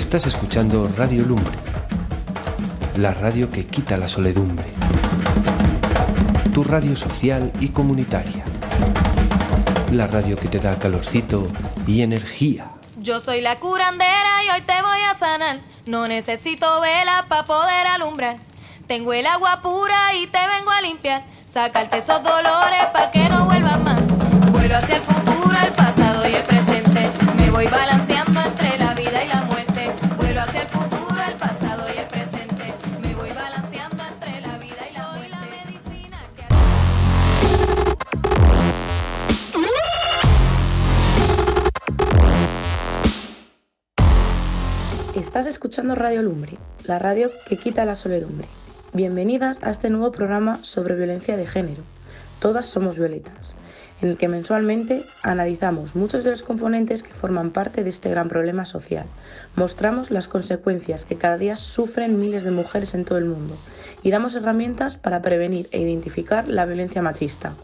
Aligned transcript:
Estás 0.00 0.26
escuchando 0.26 0.90
Radio 0.96 1.26
Lumbre, 1.26 1.58
la 2.96 3.12
radio 3.12 3.50
que 3.50 3.66
quita 3.66 3.98
la 3.98 4.08
soledumbre. 4.08 4.64
Tu 6.54 6.64
radio 6.64 6.96
social 6.96 7.52
y 7.60 7.68
comunitaria. 7.68 8.42
La 9.92 10.06
radio 10.06 10.38
que 10.38 10.48
te 10.48 10.58
da 10.58 10.78
calorcito 10.78 11.46
y 11.86 12.00
energía. 12.00 12.72
Yo 12.96 13.20
soy 13.20 13.42
la 13.42 13.56
curandera 13.56 14.42
y 14.46 14.50
hoy 14.56 14.62
te 14.62 14.80
voy 14.80 15.00
a 15.02 15.14
sanar. 15.14 15.60
No 15.84 16.08
necesito 16.08 16.80
vela 16.80 17.26
para 17.28 17.44
poder 17.44 17.86
alumbrar. 17.86 18.36
Tengo 18.86 19.12
el 19.12 19.26
agua 19.26 19.60
pura 19.60 20.14
y 20.14 20.26
te 20.28 20.38
vengo 20.38 20.70
a 20.70 20.80
limpiar. 20.80 21.24
Sacarte 21.44 21.98
esos 21.98 22.22
dolores 22.22 22.86
para 22.94 23.10
que 23.10 23.28
no 23.28 23.44
vuelvan 23.44 23.84
más. 23.84 24.00
Vuelo 24.50 24.78
hacia 24.78 24.96
el 24.96 25.02
futuro, 25.02 25.56
el 25.62 25.72
pasado 25.72 26.26
y 26.26 26.36
el 26.36 26.42
presente. 26.42 27.10
Me 27.36 27.50
voy 27.50 27.66
balanceando 27.66 27.89
escuchando 45.70 45.94
Radio 45.94 46.22
Lumbre, 46.22 46.58
la 46.82 46.98
radio 46.98 47.30
que 47.46 47.56
quita 47.56 47.84
la 47.84 47.94
soledumbre. 47.94 48.48
Bienvenidas 48.92 49.60
a 49.62 49.70
este 49.70 49.88
nuevo 49.88 50.10
programa 50.10 50.58
sobre 50.64 50.96
violencia 50.96 51.36
de 51.36 51.46
género. 51.46 51.84
Todas 52.40 52.66
somos 52.66 52.98
violetas, 52.98 53.54
en 54.02 54.08
el 54.08 54.16
que 54.16 54.26
mensualmente 54.26 55.04
analizamos 55.22 55.94
muchos 55.94 56.24
de 56.24 56.32
los 56.32 56.42
componentes 56.42 57.04
que 57.04 57.14
forman 57.14 57.52
parte 57.52 57.84
de 57.84 57.90
este 57.90 58.10
gran 58.10 58.28
problema 58.28 58.64
social. 58.64 59.06
Mostramos 59.54 60.10
las 60.10 60.26
consecuencias 60.26 61.04
que 61.04 61.18
cada 61.18 61.38
día 61.38 61.54
sufren 61.54 62.18
miles 62.18 62.42
de 62.42 62.50
mujeres 62.50 62.94
en 62.94 63.04
todo 63.04 63.18
el 63.18 63.26
mundo 63.26 63.56
y 64.02 64.10
damos 64.10 64.34
herramientas 64.34 64.96
para 64.96 65.22
prevenir 65.22 65.68
e 65.70 65.80
identificar 65.80 66.48
la 66.48 66.66
violencia 66.66 67.00
machista. 67.00 67.54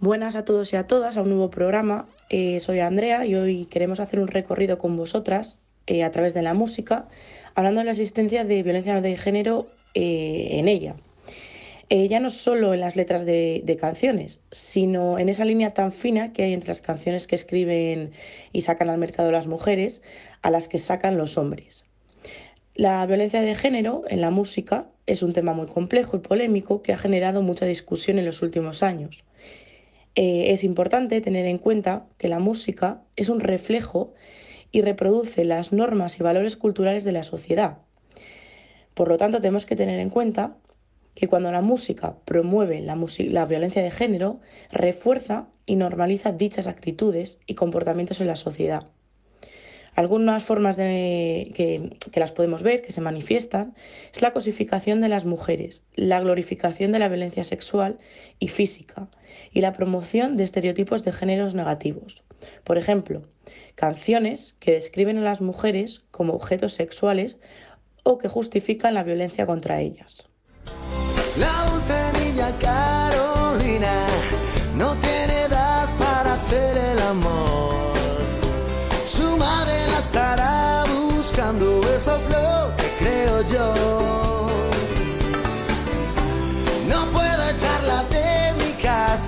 Buenas 0.00 0.36
a 0.36 0.44
todos 0.44 0.72
y 0.72 0.76
a 0.76 0.86
todas 0.86 1.16
a 1.16 1.22
un 1.22 1.30
nuevo 1.30 1.50
programa. 1.50 2.06
Eh, 2.30 2.60
soy 2.60 2.78
Andrea 2.78 3.26
y 3.26 3.34
hoy 3.34 3.64
queremos 3.64 3.98
hacer 3.98 4.20
un 4.20 4.28
recorrido 4.28 4.78
con 4.78 4.96
vosotras 4.96 5.58
eh, 5.88 6.04
a 6.04 6.12
través 6.12 6.34
de 6.34 6.42
la 6.42 6.54
música, 6.54 7.08
hablando 7.56 7.80
de 7.80 7.86
la 7.86 7.90
existencia 7.90 8.44
de 8.44 8.62
violencia 8.62 9.00
de 9.00 9.16
género 9.16 9.66
eh, 9.94 10.50
en 10.52 10.68
ella. 10.68 10.94
Ya 11.90 12.20
no 12.20 12.30
solo 12.30 12.74
en 12.74 12.80
las 12.80 12.94
letras 12.94 13.24
de 13.24 13.78
canciones, 13.80 14.40
sino 14.52 15.18
en 15.18 15.30
esa 15.30 15.44
línea 15.44 15.74
tan 15.74 15.90
fina 15.90 16.32
que 16.32 16.44
hay 16.44 16.52
entre 16.52 16.68
las 16.68 16.82
canciones 16.82 17.26
que 17.26 17.34
escriben 17.34 18.12
y 18.52 18.60
sacan 18.60 18.90
al 18.90 18.98
mercado 18.98 19.32
las 19.32 19.46
mujeres 19.48 20.02
a 20.42 20.50
las 20.50 20.68
que 20.68 20.78
sacan 20.78 21.16
los 21.16 21.38
hombres. 21.38 21.86
La 22.74 23.04
violencia 23.06 23.40
de 23.40 23.54
género 23.54 24.04
en 24.08 24.20
la 24.20 24.30
música 24.30 24.86
es 25.06 25.22
un 25.22 25.32
tema 25.32 25.54
muy 25.54 25.66
complejo 25.66 26.18
y 26.18 26.20
polémico 26.20 26.82
que 26.82 26.92
ha 26.92 26.98
generado 26.98 27.40
mucha 27.42 27.64
discusión 27.64 28.18
en 28.18 28.26
los 28.26 28.42
últimos 28.42 28.82
años. 28.82 29.24
Eh, 30.20 30.50
es 30.52 30.64
importante 30.64 31.20
tener 31.20 31.46
en 31.46 31.58
cuenta 31.58 32.08
que 32.18 32.26
la 32.26 32.40
música 32.40 33.04
es 33.14 33.28
un 33.28 33.38
reflejo 33.38 34.14
y 34.72 34.82
reproduce 34.82 35.44
las 35.44 35.72
normas 35.72 36.18
y 36.18 36.24
valores 36.24 36.56
culturales 36.56 37.04
de 37.04 37.12
la 37.12 37.22
sociedad. 37.22 37.78
Por 38.94 39.06
lo 39.06 39.16
tanto, 39.16 39.38
tenemos 39.38 39.64
que 39.64 39.76
tener 39.76 40.00
en 40.00 40.10
cuenta 40.10 40.56
que 41.14 41.28
cuando 41.28 41.52
la 41.52 41.60
música 41.60 42.16
promueve 42.24 42.80
la, 42.80 43.46
violencia 43.46 43.80
de 43.80 43.92
género, 43.92 44.40
refuerza 44.72 45.46
y 45.66 45.76
normaliza 45.76 46.32
dichas 46.32 46.66
actitudes 46.66 47.38
y 47.46 47.54
comportamientos 47.54 48.20
en 48.20 48.26
la 48.26 48.34
sociedad. 48.34 48.90
Algunas 49.98 50.44
formas 50.44 50.76
de, 50.76 51.50
que, 51.56 52.20
las 52.20 52.30
podemos 52.30 52.62
ver, 52.62 52.82
que 52.82 52.92
se 52.92 53.00
manifiestan, 53.00 53.74
es 54.14 54.22
la 54.22 54.32
cosificación 54.32 55.00
de 55.00 55.08
las 55.08 55.24
mujeres, 55.24 55.82
la 55.96 56.20
glorificación 56.20 56.92
de 56.92 57.00
la 57.00 57.08
violencia 57.08 57.42
sexual 57.42 57.98
y 58.38 58.46
física 58.46 59.08
y 59.52 59.60
la 59.60 59.72
promoción 59.72 60.36
de 60.36 60.44
estereotipos 60.44 61.02
de 61.02 61.10
géneros 61.10 61.54
negativos. 61.54 62.22
Por 62.62 62.78
ejemplo, 62.78 63.22
canciones 63.74 64.54
que 64.60 64.70
describen 64.70 65.18
a 65.18 65.22
las 65.22 65.40
mujeres 65.40 66.04
como 66.12 66.34
objetos 66.34 66.74
sexuales 66.74 67.40
o 68.04 68.18
que 68.18 68.28
justifican 68.28 68.94
la 68.94 69.02
violencia 69.02 69.46
contra 69.46 69.80
ellas. 69.80 70.28
La 71.40 71.64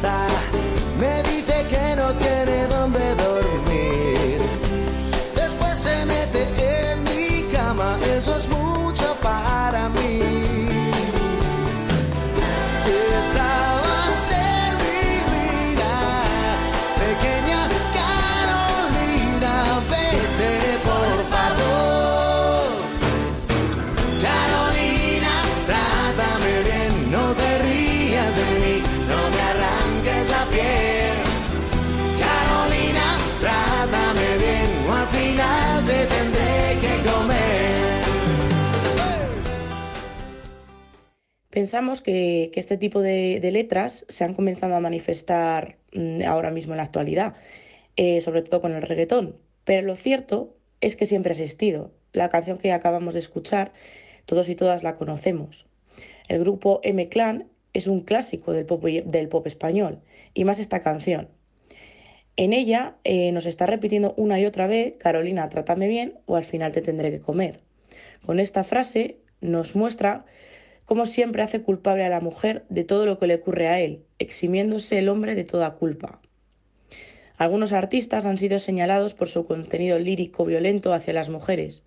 side. 0.01 0.30
Pensamos 41.61 42.01
que, 42.01 42.51
este 42.55 42.79
tipo 42.79 43.03
de, 43.03 43.39
letras 43.53 44.07
se 44.09 44.25
han 44.25 44.33
comenzado 44.33 44.75
a 44.77 44.81
manifestar 44.81 45.77
mm, 45.93 46.23
ahora 46.23 46.51
mismo 46.51 46.73
en 46.73 46.79
la 46.79 46.85
actualidad, 46.85 47.35
eh, 47.97 48.23
sobre 48.23 48.41
todo 48.41 48.63
con 48.63 48.73
el 48.73 48.81
reggaetón. 48.81 49.37
Pero 49.65 49.87
lo 49.87 49.95
cierto 49.95 50.57
es 50.81 50.97
que 50.97 51.05
siempre 51.05 51.33
ha 51.33 51.37
existido. 51.37 51.93
La 52.15 52.31
canción 52.31 52.57
que 52.57 52.73
acabamos 52.73 53.13
de 53.13 53.21
escuchar, 53.21 53.75
todos 54.25 54.49
y 54.49 54.55
todas 54.55 54.83
la 54.83 54.95
conocemos. 54.95 55.67
El 56.29 56.41
grupo 56.41 56.81
M-Clan 56.83 57.51
es 57.75 57.89
un 57.89 58.01
clásico 58.05 58.55
del 58.55 58.65
pop, 58.65 58.83
del 58.83 59.29
pop 59.29 59.47
español, 59.47 60.01
y 60.33 60.45
más 60.45 60.61
esta 60.61 60.81
canción. 60.81 61.29
En 62.39 62.55
ella 62.55 62.97
eh, 63.05 63.33
nos 63.33 63.45
está 63.45 63.67
repitiendo 63.67 64.15
una 64.17 64.41
y 64.41 64.47
otra 64.47 64.67
vez, 64.67 64.95
Carolina, 64.97 65.51
trátame 65.51 65.89
bien 65.89 66.21
o 66.25 66.37
al 66.37 66.45
final 66.45 66.73
te 66.73 66.81
tendré 66.81 67.11
que 67.11 67.21
comer. 67.21 67.61
Con 68.25 68.41
esta 68.41 68.65
frase 68.65 69.19
nos 69.43 69.77
muestra 69.77 70.25
cómo 70.91 71.07
siempre 71.07 71.45
hace 71.45 71.63
culpable 71.63 72.05
a 72.05 72.09
la 72.09 72.19
mujer 72.19 72.65
de 72.69 72.83
todo 72.83 73.07
lo 73.07 73.21
que 73.21 73.29
le 73.29 73.37
ocurre 73.37 73.69
a 73.69 73.79
él, 73.79 74.03
eximiéndose 74.19 74.99
el 74.99 75.09
hombre 75.09 75.37
de 75.37 75.45
toda 75.45 75.75
culpa. 75.75 76.21
Algunos 77.37 77.73
artistas 77.73 78.27
han 78.27 78.39
sido 78.39 78.59
señalados 78.59 79.15
por 79.15 79.29
su 79.29 79.47
contenido 79.47 80.01
lírico 80.01 80.45
violento 80.45 80.93
hacia 80.93 81.13
las 81.13 81.29
mujeres. 81.29 81.85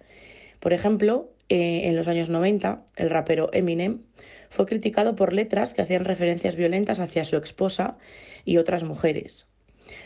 Por 0.62 0.72
ejemplo, 0.72 1.30
eh, 1.50 1.82
en 1.90 1.98
los 1.98 2.08
años 2.08 2.30
90, 2.30 2.86
el 2.96 3.10
rapero 3.10 3.50
Eminem 3.52 4.04
fue 4.50 4.68
criticado 4.68 5.18
por 5.18 5.34
letras 5.34 5.74
que 5.74 5.82
hacían 5.82 6.06
referencias 6.06 6.56
violentas 6.56 7.02
hacia 7.02 7.26
su 7.26 7.36
esposa 7.36 7.98
y 8.46 8.56
otras 8.56 8.86
mujeres. 8.86 9.50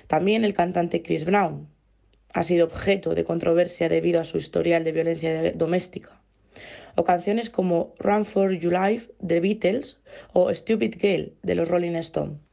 También 0.07 0.43
el 0.43 0.55
cantante 0.55 1.03
Chris 1.03 1.23
Brown 1.23 1.67
ha 2.33 2.41
sido 2.41 2.65
objeto 2.65 3.13
de 3.13 3.23
controversia 3.23 3.89
debido 3.89 4.19
a 4.19 4.25
su 4.25 4.39
historial 4.39 4.83
de 4.83 4.91
violencia 4.91 5.51
doméstica 5.51 6.19
o 6.97 7.03
canciones 7.03 7.49
como 7.49 7.93
Run 7.99 8.25
for 8.25 8.51
Your 8.51 8.73
Life 8.73 9.13
de 9.19 9.39
Beatles 9.39 10.01
o 10.33 10.53
Stupid 10.53 10.95
Girl 10.99 11.31
de 11.43 11.55
los 11.55 11.69
Rolling 11.69 11.95
Stones. 11.95 12.46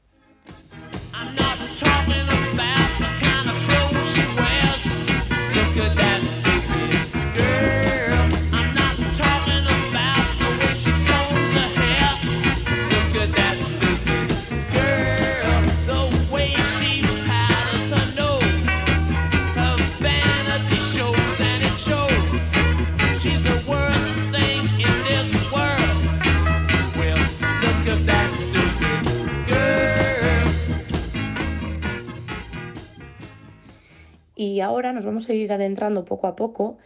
Ahora 34.75 34.93
nos 34.93 35.07
vamos 35.07 35.29
a 35.29 35.35
ir 35.35 35.53
adentrando 35.53 36.05
poco 36.05 36.27
a 36.27 36.35
poco 36.35 36.79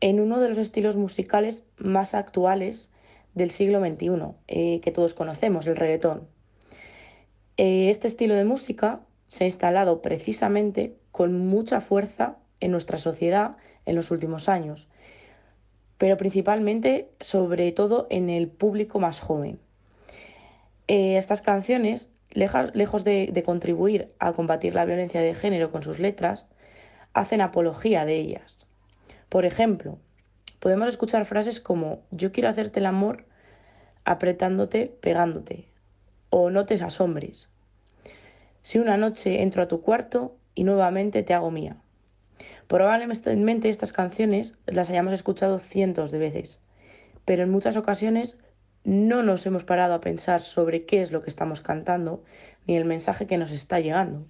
en 0.00 0.20
uno 0.20 0.40
de 0.40 0.50
los 0.50 0.58
estilos 0.58 0.96
musicales 0.96 1.64
más 1.78 2.14
actuales 2.14 2.90
del 3.34 3.50
siglo 3.50 3.80
XXI, 3.80 4.10
eh, 4.48 4.80
que 4.80 4.92
todos 4.92 5.14
conocemos, 5.14 5.66
el 5.66 5.76
reggaetón. 5.76 6.28
Eh, 7.56 7.88
este 7.88 8.08
estilo 8.08 8.34
de 8.34 8.44
música 8.44 9.00
se 9.26 9.44
ha 9.44 9.46
instalado 9.46 10.02
precisamente 10.02 10.96
con 11.12 11.46
mucha 11.46 11.80
fuerza 11.80 12.36
en 12.60 12.72
nuestra 12.72 12.98
sociedad 12.98 13.56
en 13.86 13.96
los 13.96 14.10
últimos 14.10 14.50
años, 14.50 14.88
pero 15.96 16.18
principalmente, 16.18 17.08
sobre 17.20 17.72
todo, 17.72 18.06
en 18.10 18.28
el 18.28 18.48
público 18.48 18.98
más 18.98 19.20
joven. 19.20 19.58
Eh, 20.88 21.16
estas 21.16 21.40
canciones, 21.40 22.10
lejos 22.32 23.04
de 23.04 23.42
contribuir 23.46 24.12
a 24.18 24.32
combatir 24.34 24.74
la 24.74 24.84
violencia 24.84 25.22
de 25.22 25.34
género 25.34 25.70
con 25.70 25.82
sus 25.82 25.98
letras, 25.98 26.46
hacen 27.12 27.40
apología 27.40 28.04
de 28.04 28.16
ellas. 28.16 28.68
Por 29.28 29.44
ejemplo, 29.44 29.98
podemos 30.58 30.88
escuchar 30.88 31.26
frases 31.26 31.60
como 31.60 32.02
yo 32.10 32.32
quiero 32.32 32.48
hacerte 32.48 32.80
el 32.80 32.86
amor 32.86 33.26
apretándote, 34.04 34.86
pegándote, 35.00 35.68
o 36.30 36.50
no 36.50 36.66
te 36.66 36.74
asombres. 36.74 37.48
Si 38.62 38.78
una 38.78 38.96
noche 38.96 39.42
entro 39.42 39.62
a 39.62 39.68
tu 39.68 39.82
cuarto 39.82 40.36
y 40.54 40.64
nuevamente 40.64 41.22
te 41.22 41.34
hago 41.34 41.50
mía. 41.50 41.76
Probablemente 42.66 43.68
estas 43.68 43.92
canciones 43.92 44.56
las 44.66 44.90
hayamos 44.90 45.12
escuchado 45.12 45.58
cientos 45.58 46.10
de 46.10 46.18
veces, 46.18 46.60
pero 47.24 47.42
en 47.42 47.50
muchas 47.50 47.76
ocasiones 47.76 48.36
no 48.84 49.22
nos 49.22 49.44
hemos 49.46 49.64
parado 49.64 49.94
a 49.94 50.00
pensar 50.00 50.40
sobre 50.40 50.86
qué 50.86 51.02
es 51.02 51.12
lo 51.12 51.22
que 51.22 51.30
estamos 51.30 51.60
cantando 51.60 52.24
ni 52.66 52.76
el 52.76 52.84
mensaje 52.84 53.26
que 53.26 53.38
nos 53.38 53.52
está 53.52 53.80
llegando. 53.80 54.26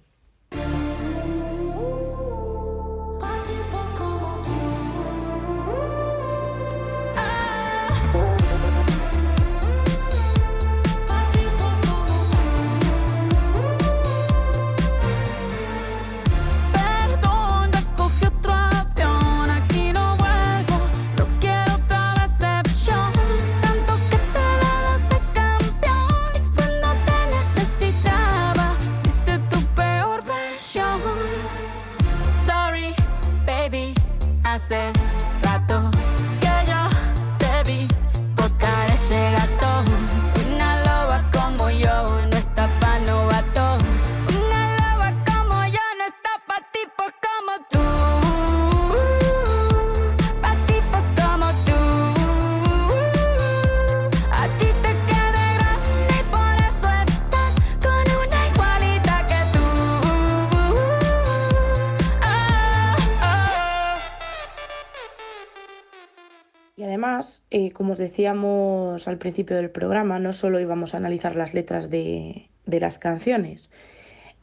Eh, 67.51 67.71
como 67.71 67.91
os 67.91 67.97
decíamos 67.97 69.09
al 69.09 69.17
principio 69.17 69.57
del 69.57 69.69
programa, 69.69 70.19
no 70.19 70.31
solo 70.31 70.61
íbamos 70.61 70.93
a 70.93 70.97
analizar 70.97 71.35
las 71.35 71.53
letras 71.53 71.89
de, 71.89 72.47
las 72.65 72.97
canciones, 72.97 73.69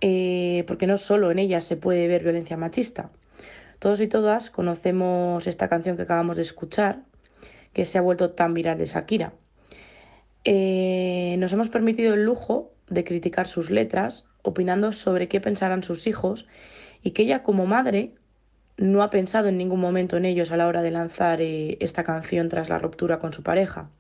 eh, 0.03 0.63
porque 0.67 0.87
no 0.87 0.99
solo 0.99 1.31
en 1.31 1.39
ellas 1.39 1.65
se 1.65 1.79
puede 1.79 2.07
ver 2.07 2.23
violencia 2.23 2.59
machista. 2.59 3.11
Todos 3.79 4.03
y 4.03 4.09
todas 4.09 4.51
conocemos 4.51 5.47
esta 5.47 5.69
canción 5.69 5.97
que 5.97 6.03
acabamos 6.03 6.37
de 6.37 6.43
escuchar, 6.43 7.01
que 7.73 7.87
se 7.87 7.97
ha 7.97 8.03
vuelto 8.03 8.33
tan 8.33 8.53
viral 8.53 8.77
de 8.77 8.85
Shakira. 8.85 9.33
Eh, 10.45 11.37
nos 11.39 11.53
hemos 11.55 11.71
permitido 11.71 12.13
el 12.13 12.25
lujo 12.25 12.73
de 12.89 13.05
criticar 13.05 13.47
sus 13.47 13.71
letras, 13.71 14.27
opinando 14.43 14.93
sobre 14.93 15.29
qué 15.29 15.41
pensarán 15.41 15.83
sus 15.83 16.07
hijos 16.07 16.47
y 17.03 17.13
que 17.13 17.23
ella 17.23 17.43
como 17.43 17.65
madre 17.65 18.13
no 18.79 19.03
ha 19.03 19.11
pensado 19.11 19.49
en 19.49 19.59
ningún 19.59 19.81
momento 19.81 20.17
en 20.17 20.25
ellos 20.25 20.53
a 20.53 20.57
la 20.57 20.67
hora 20.67 20.83
de 20.83 20.91
lanzar 20.91 21.41
eh, 21.41 21.77
esta 21.81 22.05
canción 22.05 22.49
tras 22.49 22.69
la 22.69 22.79
ruptura 22.79 23.19
con 23.19 23.33
su 23.33 23.43
pareja. 23.43 23.91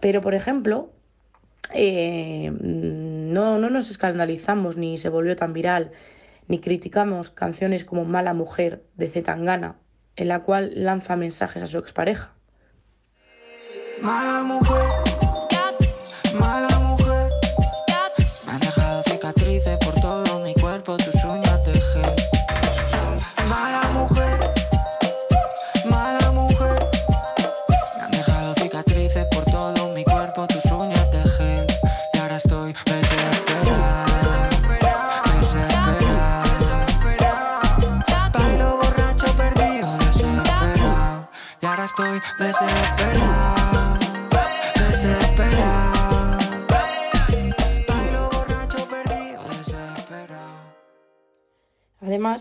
Pero, 0.00 0.22
por 0.22 0.34
ejemplo, 0.34 0.90
eh, 1.74 2.50
no, 2.60 3.58
no 3.58 3.70
nos 3.70 3.90
escandalizamos 3.90 4.76
ni 4.76 4.96
se 4.98 5.10
volvió 5.10 5.36
tan 5.36 5.52
viral, 5.52 5.92
ni 6.48 6.58
criticamos 6.60 7.30
canciones 7.30 7.84
como 7.84 8.04
Mala 8.04 8.34
Mujer 8.34 8.82
de 8.96 9.08
Zetangana, 9.08 9.76
en 10.16 10.28
la 10.28 10.42
cual 10.42 10.72
lanza 10.74 11.16
mensajes 11.16 11.62
a 11.62 11.66
su 11.66 11.78
expareja. 11.78 12.32
Mala 14.00 14.42
mujer, 14.42 15.09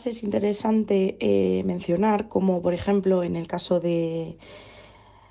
Es 0.07 0.23
interesante 0.23 1.17
eh, 1.19 1.63
mencionar 1.65 2.27
como, 2.29 2.61
por 2.61 2.73
ejemplo, 2.73 3.23
en 3.23 3.35
el 3.35 3.47
caso 3.47 3.79
de, 3.79 4.37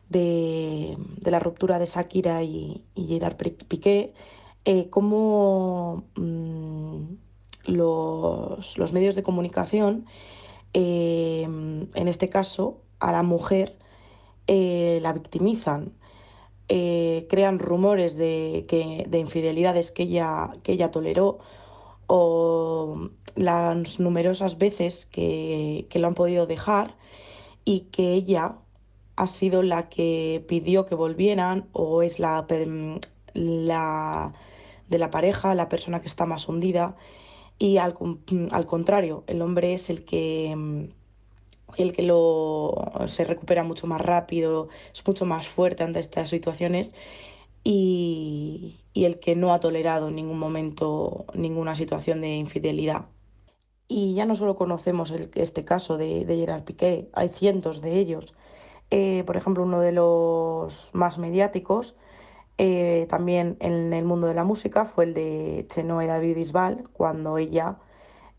de, 0.08 0.96
la 1.30 1.38
ruptura 1.38 1.78
de 1.78 1.86
Shakira 1.86 2.42
y, 2.42 2.84
Gerard 2.96 3.36
Pi- 3.36 3.50
Piqué, 3.50 4.14
eh, 4.64 4.88
cómo 4.90 6.04
mm, 6.16 7.02
los, 7.66 8.78
los 8.78 8.92
medios 8.92 9.14
de 9.14 9.22
comunicación, 9.22 10.06
eh, 10.74 11.42
en 11.44 12.08
este 12.08 12.28
caso, 12.28 12.82
a 13.00 13.12
la 13.12 13.22
mujer 13.22 13.78
la 14.48 15.12
victimizan. 15.12 15.92
crean 16.68 17.58
rumores 17.58 18.16
de, 18.16 18.66
que, 18.68 19.06
de 19.08 19.18
infidelidades 19.18 19.90
que 19.92 20.04
ella, 20.04 20.52
que 20.62 20.72
ella 20.72 20.90
toleró 20.90 21.38
o 22.06 23.10
las 23.38 24.00
numerosas 24.00 24.58
veces 24.58 25.06
que, 25.06 25.86
que 25.90 25.98
lo 25.98 26.08
han 26.08 26.14
podido 26.14 26.46
dejar 26.46 26.96
y 27.64 27.82
que 27.92 28.14
ella 28.14 28.56
ha 29.16 29.26
sido 29.26 29.62
la 29.62 29.88
que 29.88 30.44
pidió 30.48 30.86
que 30.86 30.94
volvieran 30.94 31.68
o 31.72 32.02
es 32.02 32.18
la, 32.18 32.46
la 33.34 34.34
de 34.88 34.98
la 34.98 35.10
pareja, 35.10 35.54
la 35.54 35.68
persona 35.68 36.00
que 36.00 36.08
está 36.08 36.26
más 36.26 36.48
hundida 36.48 36.96
y 37.58 37.78
al, 37.78 37.94
al 38.52 38.66
contrario, 38.66 39.24
el 39.26 39.42
hombre 39.42 39.74
es 39.74 39.90
el 39.90 40.04
que 40.04 40.88
el 41.76 41.92
que 41.92 42.02
lo 42.02 42.74
se 43.06 43.24
recupera 43.24 43.62
mucho 43.64 43.86
más 43.86 44.00
rápido, 44.00 44.68
es 44.92 45.06
mucho 45.06 45.26
más 45.26 45.48
fuerte 45.48 45.82
ante 45.84 46.00
estas 46.00 46.30
situaciones 46.30 46.94
y, 47.64 48.80
y 48.92 49.04
el 49.06 49.20
que 49.20 49.36
no 49.36 49.52
ha 49.54 49.60
tolerado 49.60 50.08
en 50.08 50.16
ningún 50.16 50.38
momento 50.38 51.26
ninguna 51.34 51.76
situación 51.76 52.20
de 52.22 52.36
infidelidad. 52.36 53.06
Y 53.88 54.14
ya 54.14 54.26
no 54.26 54.34
solo 54.34 54.56
conocemos 54.56 55.10
este 55.10 55.64
caso 55.64 55.96
de, 55.96 56.24
de 56.26 56.36
Gerard 56.36 56.64
Piqué, 56.64 57.08
hay 57.14 57.30
cientos 57.30 57.80
de 57.80 57.94
ellos. 57.94 58.34
Eh, 58.90 59.24
por 59.26 59.36
ejemplo, 59.36 59.64
uno 59.64 59.80
de 59.80 59.92
los 59.92 60.90
más 60.94 61.18
mediáticos, 61.18 61.96
eh, 62.58 63.06
también 63.08 63.56
en 63.60 63.92
el 63.92 64.04
mundo 64.04 64.26
de 64.26 64.34
la 64.34 64.44
música, 64.44 64.84
fue 64.84 65.04
el 65.04 65.14
de 65.14 65.66
Chenoe 65.68 66.06
David 66.06 66.36
Bisbal, 66.36 66.88
cuando 66.92 67.38
ella 67.38 67.76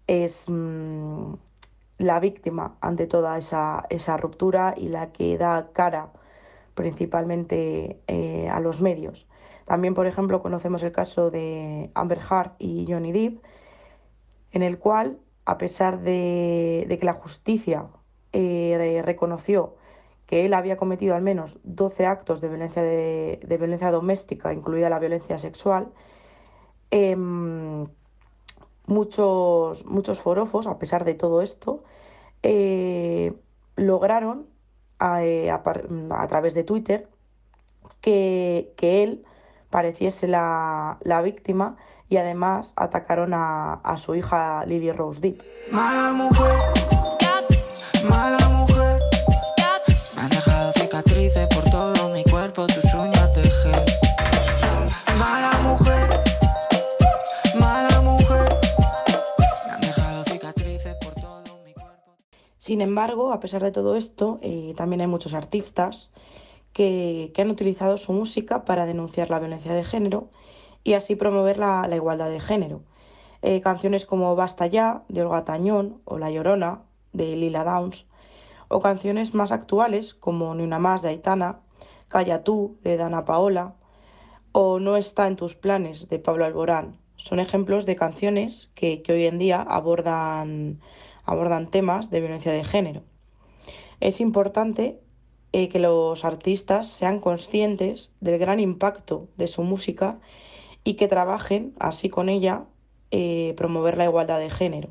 es 0.07 0.49
mm, 0.49 1.33
la 1.99 2.19
víctima 2.19 2.77
ante 2.81 3.07
toda 3.07 3.37
esa, 3.37 3.85
esa 3.89 4.17
ruptura 4.17 4.73
y 4.77 4.89
la 4.89 5.11
que 5.11 5.37
da 5.37 5.71
cara 5.73 6.11
principalmente 6.73 7.99
eh, 8.07 8.47
a 8.49 8.59
los 8.59 8.81
medios. 8.81 9.27
También, 9.65 9.93
por 9.93 10.07
ejemplo, 10.07 10.41
conocemos 10.41 10.81
el 10.83 10.91
caso 10.91 11.29
de 11.29 11.91
Amber 11.93 12.19
Heard 12.19 12.53
y 12.57 12.87
Johnny 12.89 13.11
Depp, 13.11 13.43
en 14.51 14.63
el 14.63 14.79
cual 14.79 15.19
a 15.49 15.57
pesar 15.57 16.01
de, 16.01 16.85
que 16.99 17.05
la 17.05 17.13
justicia 17.13 17.87
eh, 18.33 18.75
re- 18.77 19.01
reconoció 19.01 19.75
que 20.27 20.45
él 20.45 20.53
había 20.53 20.77
cometido 20.77 21.15
al 21.15 21.23
menos 21.23 21.57
12 21.63 22.05
actos 22.05 22.39
de 22.41 22.49
violencia, 22.49 22.83
de, 22.83 23.39
violencia 23.57 23.89
doméstica, 23.91 24.53
incluida 24.53 24.89
la 24.89 24.99
violencia 24.99 25.39
sexual, 25.39 25.91
em, 26.91 27.87
muchos, 28.87 29.85
muchos 29.85 30.19
forofos, 30.21 30.67
a 30.67 30.77
pesar 30.79 31.03
de 31.05 31.15
todo 31.15 31.41
esto, 31.41 31.83
eh, 32.43 33.33
lograron 33.75 34.47
a, 34.99 35.23
eh, 35.23 35.49
a 35.51 35.61
a 36.23 36.27
través 36.27 36.53
de 36.53 36.63
Twitter 36.63 37.09
que, 38.01 38.73
que 38.77 39.03
él 39.03 39.25
pareciese 39.69 40.27
la, 40.27 40.97
la 41.01 41.21
víctima 41.21 41.77
y 42.09 42.17
además 42.17 42.73
atacaron 42.75 43.33
a, 43.33 43.73
a 43.75 43.97
su 43.97 44.15
hija 44.15 44.65
Lily 44.65 44.91
Rose 44.91 45.21
Depp. 45.21 45.41
Mala 45.71 46.11
mujer, 46.11 46.59
mala 48.09 48.49
mujer. 48.49 48.99
Me 50.15 50.21
han 50.23 50.29
dejado 50.29 50.71
cicatrices 50.73 51.47
por 51.49 51.63
todo 51.69 52.09
mi 52.09 52.23
cuerpo, 52.23 52.65
tus 52.65 52.91
uñas 52.95 53.35
de 53.35 53.43
gel. 53.43 53.85
Mala 55.19 55.51
mujer, 55.61 56.23
mala 57.59 58.01
mujer. 58.01 58.59
Me 59.67 59.71
han 59.71 59.81
dejado 59.81 60.23
cicatrices 60.23 60.95
por 60.95 61.13
todo 61.13 61.59
mi 61.63 61.73
cuerpo. 61.73 62.17
Sin 62.57 62.81
embargo, 62.81 63.31
a 63.31 63.39
pesar 63.39 63.61
de 63.61 63.71
todo 63.71 63.95
esto, 63.95 64.39
eh, 64.41 64.73
también 64.75 65.01
hay 65.01 65.07
muchos 65.07 65.35
artistas 65.35 66.11
que, 66.73 67.31
que 67.35 67.43
han 67.43 67.51
utilizado 67.51 67.97
su 67.97 68.13
música 68.13 68.65
para 68.65 68.87
denunciar 68.87 69.29
la 69.29 69.37
violencia 69.37 69.73
de 69.73 69.83
género 69.83 70.29
y 70.83 70.93
así 70.93 71.15
promover 71.15 71.57
la, 71.57 71.87
la 71.87 71.95
igualdad 71.95 72.29
de 72.29 72.39
género. 72.39 72.81
Eh, 73.41 73.61
canciones 73.61 74.05
como 74.05 74.35
Basta 74.35 74.67
ya, 74.67 75.03
de 75.07 75.21
Olga 75.21 75.45
Tañón, 75.45 76.01
o 76.05 76.17
La 76.17 76.29
Llorona, 76.29 76.81
de 77.13 77.35
Lila 77.35 77.63
Downs, 77.63 78.05
o 78.67 78.81
canciones 78.81 79.33
más 79.33 79.51
actuales 79.51 80.13
como 80.13 80.53
Ni 80.55 80.63
una 80.63 80.79
más, 80.79 81.01
de 81.01 81.09
Aitana, 81.09 81.59
Calla 82.09 82.43
tú, 82.43 82.77
de 82.83 82.97
Dana 82.97 83.23
Paola, 83.23 83.75
o 84.51 84.79
No 84.79 84.97
está 84.97 85.27
en 85.27 85.35
tus 85.35 85.55
planes, 85.55 86.09
de 86.09 86.19
Pablo 86.19 86.45
Alborán. 86.45 86.97
Son 87.15 87.39
ejemplos 87.39 87.85
de 87.85 87.95
canciones 87.95 88.71
que, 88.75 89.01
que 89.01 89.13
hoy 89.13 89.25
en 89.25 89.39
día 89.39 89.61
abordan, 89.61 90.81
abordan 91.23 91.69
temas 91.69 92.09
de 92.09 92.19
violencia 92.19 92.51
de 92.51 92.63
género. 92.63 93.03
Es 93.99 94.21
importante 94.21 94.99
eh, 95.51 95.69
que 95.69 95.79
los 95.79 96.25
artistas 96.25 96.87
sean 96.87 97.19
conscientes 97.19 98.11
del 98.19 98.37
gran 98.37 98.59
impacto 98.59 99.27
de 99.37 99.47
su 99.47 99.63
música 99.63 100.19
y 100.83 100.95
que 100.95 101.07
trabajen 101.07 101.73
así 101.79 102.09
con 102.09 102.29
ella 102.29 102.63
eh, 103.11 103.53
promover 103.57 103.97
la 103.97 104.05
igualdad 104.05 104.39
de 104.39 104.49
género. 104.49 104.89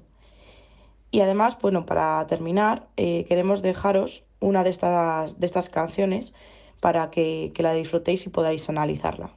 Y 1.11 1.21
además, 1.21 1.57
bueno, 1.61 1.87
para 1.87 2.27
terminar, 2.27 2.89
eh, 2.97 3.25
queremos 3.27 3.63
dejaros 3.63 4.25
una 4.41 4.63
de 4.63 4.71
estas, 4.71 5.41
de 5.41 5.47
estas 5.47 5.71
canciones 5.71 6.35
para 6.81 7.11
que, 7.11 7.53
que 7.55 7.63
la 7.63 7.73
disfrutéis 7.73 8.27
y 8.27 8.31
podáis 8.31 8.69
analizarla. 8.69 9.31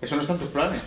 Eso 0.00 0.16
no 0.16 0.22
está 0.22 0.32
en 0.32 0.38
tus 0.40 0.48
planes. 0.48 0.82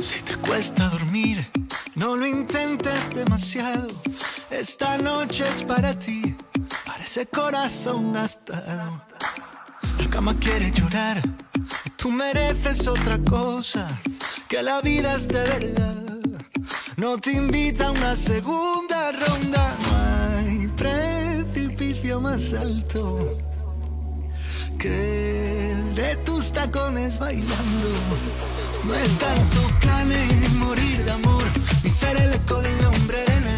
Si 0.00 0.22
te 0.22 0.36
cuesta 0.36 0.88
dormir, 0.88 1.48
no 1.94 2.16
lo 2.16 2.26
intentes 2.26 3.10
demasiado. 3.10 3.88
Esta 4.50 4.98
noche 4.98 5.44
es 5.48 5.62
para 5.62 5.96
ti, 5.98 6.36
ese 7.08 7.24
corazón 7.24 8.12
gastado. 8.12 9.02
La 9.98 10.10
cama 10.10 10.36
quiere 10.38 10.70
llorar 10.70 11.22
y 11.86 11.90
tú 11.96 12.10
mereces 12.10 12.86
otra 12.86 13.18
cosa, 13.18 13.88
que 14.46 14.62
la 14.62 14.82
vida 14.82 15.14
es 15.14 15.26
de 15.26 15.42
verdad. 15.42 16.18
No 16.98 17.16
te 17.16 17.32
invita 17.32 17.86
a 17.86 17.92
una 17.92 18.14
segunda 18.14 19.10
ronda, 19.12 19.74
no 19.84 19.96
hay 20.36 20.68
precipicio 20.76 22.20
más 22.20 22.52
alto 22.52 23.38
que 24.78 25.70
el 25.70 25.94
de 25.94 26.14
tus 26.26 26.52
tacones 26.52 27.18
bailando. 27.18 27.88
No 28.84 28.94
está 28.94 29.34
en 29.34 29.48
tus 29.48 29.72
planes 29.80 30.52
morir 30.56 31.02
de 31.02 31.12
amor, 31.12 31.44
ni 31.82 31.88
ser 31.88 32.20
el 32.20 32.34
eco 32.34 32.60
del 32.60 32.82
nombre 32.82 33.18
de 33.24 33.40
nadie. 33.40 33.57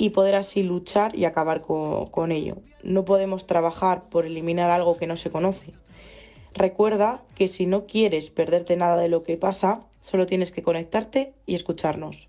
y 0.00 0.10
poder 0.10 0.34
así 0.34 0.62
luchar 0.62 1.14
y 1.14 1.26
acabar 1.26 1.60
co- 1.60 2.08
con 2.10 2.32
ello. 2.32 2.56
No 2.82 3.04
podemos 3.04 3.46
trabajar 3.46 4.04
por 4.08 4.24
eliminar 4.24 4.70
algo 4.70 4.96
que 4.96 5.06
no 5.06 5.16
se 5.18 5.30
conoce. 5.30 5.74
Recuerda 6.54 7.20
que 7.34 7.48
si 7.48 7.66
no 7.66 7.84
quieres 7.86 8.30
perderte 8.30 8.76
nada 8.76 8.96
de 8.96 9.08
lo 9.10 9.22
que 9.22 9.36
pasa, 9.36 9.80
solo 10.00 10.24
tienes 10.24 10.52
que 10.52 10.62
conectarte 10.62 11.34
y 11.46 11.54
escucharnos. 11.54 12.28